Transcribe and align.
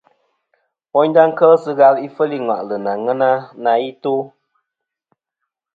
Woynda 0.93 1.23
kel 1.37 1.53
sɨ 1.63 1.71
ghal 1.79 1.95
ifel 2.07 2.31
i 2.37 2.39
ŋwà'lɨ 2.45 2.75
nɨ 2.83 2.89
aŋen 2.95 3.21
na 3.63 3.71
i 3.89 3.91
to. 4.03 4.13